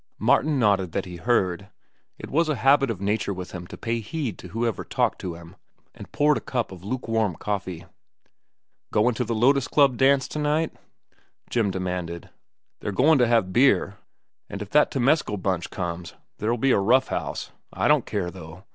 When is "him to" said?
3.51-3.77